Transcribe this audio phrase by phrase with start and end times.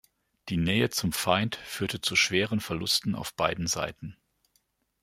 [0.49, 4.17] Die Nähe zum Feind führte zu schweren Verlusten auf beiden Seiten.